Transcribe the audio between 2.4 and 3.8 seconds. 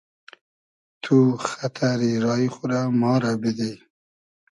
خو رۂ ما رۂ بیدی